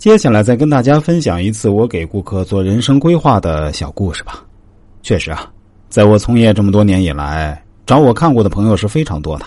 [0.00, 4.42] 接下来再跟大家分享一次我给顾客做人生规划的小故事吧。
[5.02, 5.52] 确实啊，
[5.90, 9.44] 在我从业这么多年以来，找我看过的朋友是非常多的。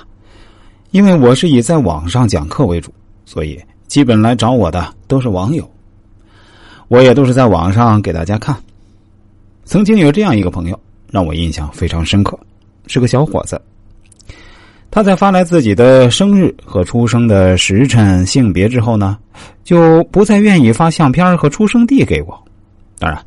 [0.91, 2.93] 因为我是以在网上讲课为主，
[3.25, 5.67] 所以基本来找我的都是网友。
[6.87, 8.55] 我也都是在网上给大家看。
[9.65, 10.79] 曾经有这样一个朋友
[11.09, 12.37] 让我印象非常深刻，
[12.85, 13.59] 是个小伙子。
[14.93, 19.17] 他在发来自己的生日和出生的时辰、性别之后呢，
[19.63, 22.43] 就不再愿意发相片和出生地给我。
[22.99, 23.19] 当然，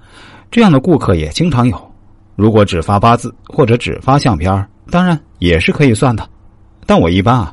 [0.49, 1.93] 这样的顾客也经常有。
[2.37, 6.25] 如果只发八字或者只发相片，当然也是可以算的。
[6.87, 7.53] 但我一般啊，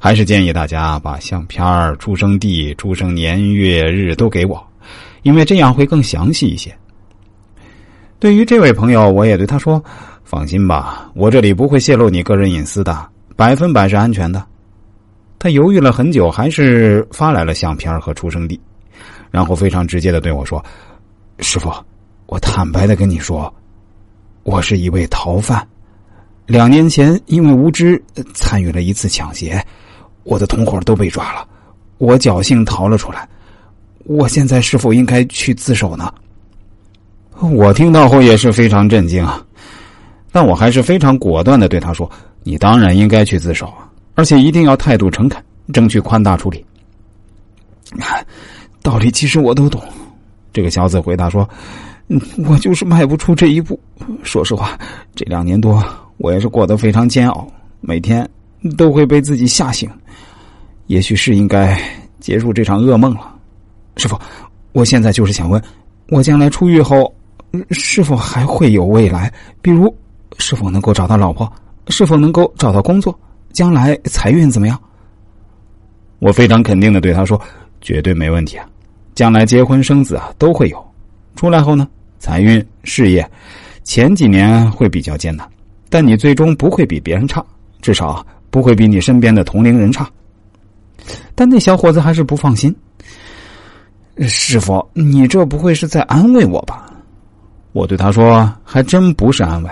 [0.00, 4.60] 还是建议大家把相片、出生地、出生年月日都给我，
[5.22, 6.76] 因为这样会更详细一些。
[8.18, 9.80] 对于这位朋友，我也对他说
[10.26, 14.44] ：“放心吧，我这里不会泄露你个人隐私的。”百分百是安全的。
[15.38, 18.58] 他犹豫了很久，还是发来了相片和出生地，
[19.30, 20.64] 然后非常直接的对我说
[21.40, 21.70] ：“师傅，
[22.26, 23.52] 我坦白的跟你说，
[24.42, 25.66] 我是一位逃犯。
[26.46, 28.02] 两年前因为无知
[28.34, 29.62] 参与了一次抢劫，
[30.22, 31.46] 我的同伙都被抓了，
[31.98, 33.28] 我侥幸逃了出来。
[34.04, 36.12] 我现在是否应该去自首呢？”
[37.40, 39.44] 我听到后也是非常震惊啊，
[40.34, 42.10] 但我还是非常果断的对他说。
[42.42, 43.72] 你当然应该去自首，
[44.16, 45.40] 而且一定要态度诚恳，
[45.72, 46.66] 争取宽大处理。
[48.82, 49.80] 道理其实我都懂。
[50.52, 51.48] 这个小子回答说
[52.48, 53.78] ：“我就是迈不出这一步。
[54.24, 54.76] 说实话，
[55.14, 55.80] 这两年多
[56.16, 57.46] 我也是过得非常煎熬，
[57.80, 58.28] 每天
[58.76, 59.88] 都会被自己吓醒。
[60.88, 61.80] 也许是应该
[62.18, 63.32] 结束这场噩梦了。
[63.96, 64.18] 师傅，
[64.72, 65.62] 我现在就是想问，
[66.08, 67.14] 我将来出狱后
[67.70, 69.32] 是否还会有未来？
[69.62, 69.96] 比如，
[70.38, 71.50] 是否能够找到老婆？”
[71.88, 73.18] 是否能够找到工作？
[73.52, 74.80] 将来财运怎么样？
[76.18, 77.38] 我非常肯定的对他说
[77.82, 78.66] ：“绝对没问题啊！
[79.14, 80.84] 将来结婚生子啊都会有。
[81.36, 81.86] 出来后呢，
[82.18, 83.30] 财运、事业，
[83.82, 85.46] 前几年会比较艰难，
[85.90, 87.44] 但你最终不会比别人差，
[87.82, 90.08] 至少不会比你身边的同龄人差。”
[91.34, 92.74] 但那小伙子还是不放心。
[94.20, 96.90] 师傅，你这不会是在安慰我吧？
[97.72, 99.70] 我对他说：“还真不是安慰。”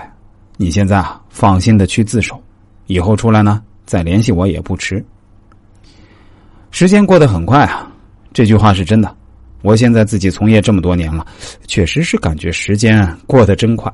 [0.57, 2.41] 你现在啊，放心的去自首，
[2.87, 5.03] 以后出来呢再联系我也不迟。
[6.71, 7.91] 时间过得很快啊，
[8.33, 9.15] 这句话是真的。
[9.61, 11.25] 我现在自己从业这么多年了，
[11.67, 13.91] 确实是感觉时间过得真快。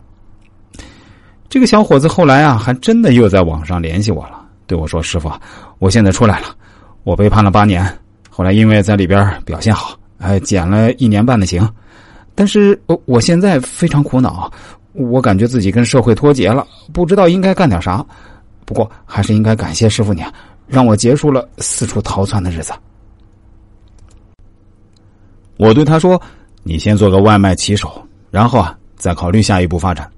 [1.47, 5.31] 这个小伙子后来啊，还真的又在网上联系我了，对我说：“师傅，
[5.77, 6.47] 我现在出来了，
[7.03, 7.85] 我被判了八年，
[8.29, 11.67] 后来因为在里边表现好，哎，减了一年半的刑，
[12.33, 14.51] 但是我我现在非常苦恼。”
[14.99, 18.05] 我感觉自己跟社会脱节了，不知道应该干点啥。
[18.65, 20.21] 不过还是应该感谢师傅你，
[20.67, 22.73] 让我结束了四处逃窜的日子。
[25.57, 26.21] 我对他说
[26.63, 30.09] ：“你先做个外卖骑手，然后啊，再考虑下一步发展。”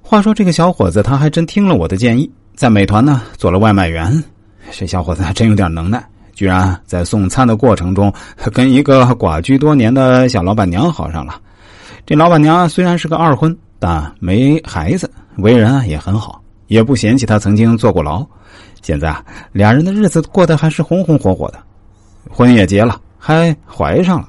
[0.00, 4.24] 话说这个小伙子他还真听了我的建议，在美团呢做了外卖员。
[4.72, 8.12] 这小伙子还真有点能耐，居然在送餐的过程中
[8.52, 11.40] 跟一个寡居多年的小老板娘好上了。
[12.06, 18.26] 这老板娘虽然是个二婚，但没孩子，为人啊也很好，也不嫌弃他曾经坐过牢。
[18.82, 21.62] 现在啊，俩人的日子过得还是红红火火的，
[22.30, 24.28] 婚也结了，还怀上了。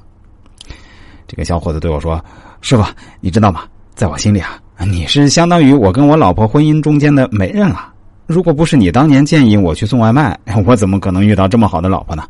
[1.25, 2.23] 这个小伙子对我说
[2.61, 2.83] ：“师傅，
[3.21, 3.61] 你知道吗？
[3.95, 7.93] 在我心里啊，你是相当于我跟我老婆婚姻中间的媒人了。
[8.27, 12.23] 如果不是你当年建议我去送外卖，我怎么可能遇到这么好的老婆呢？”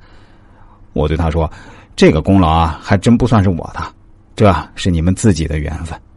[0.94, 1.52] 我对他说
[1.96, 3.82] ：“这个功劳啊，还真不算是我的。”
[4.42, 6.11] 这是你们自己的缘分。